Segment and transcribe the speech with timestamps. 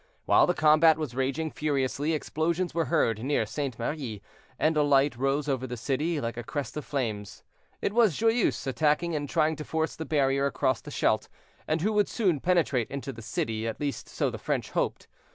[0.25, 3.77] While the combat was raging furiously, explosions were heard near St.
[3.77, 4.23] Marie,
[4.57, 7.43] and a light rose over the city, like a crest of flames.
[7.83, 11.29] It was Joyeuse attacking and trying to force the barrier across the Scheldt,
[11.67, 15.07] and who would soon penetrate into the city, at least, so the French hoped.